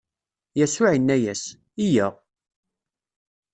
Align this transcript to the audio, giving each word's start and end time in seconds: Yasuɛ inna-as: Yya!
Yasuɛ 0.59 0.89
inna-as: 0.97 1.43
Yya! 1.91 2.07